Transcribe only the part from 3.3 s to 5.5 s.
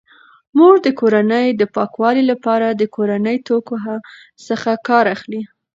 توکو څخه کار اخلي.